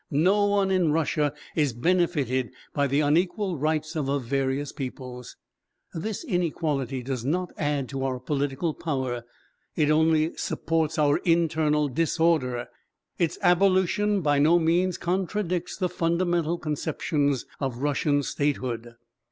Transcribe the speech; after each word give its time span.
No 0.09 0.47
one 0.47 0.71
in 0.71 0.91
Russia 0.91 1.31
is 1.55 1.73
benefited 1.73 2.49
by 2.73 2.87
the 2.87 3.01
unequal 3.01 3.59
rights 3.59 3.95
of 3.95 4.07
her 4.07 4.17
various 4.17 4.71
peoples; 4.71 5.37
this 5.93 6.23
inequality 6.23 7.03
does 7.03 7.23
not 7.23 7.53
add 7.55 7.87
to 7.89 8.03
our 8.03 8.19
political 8.19 8.73
power, 8.73 9.23
it 9.75 9.91
only 9.91 10.35
supports 10.35 10.97
our 10.97 11.17
internal 11.17 11.87
disorder. 11.87 12.65
Its 13.19 13.37
abolition 13.43 14.21
by 14.21 14.39
no 14.39 14.57
means 14.57 14.97
contradicts 14.97 15.77
the 15.77 15.87
fundamental 15.87 16.57
conceptions 16.57 17.45
of 17.59 17.77
Russian 17.83 18.23
statehood. 18.23 18.95